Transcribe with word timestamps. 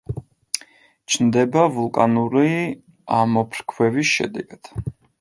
ჩნდება 1.15 1.67
ვულკანური 1.77 2.49
ამოფრქვევის 3.21 4.15
შედეგად. 4.19 4.77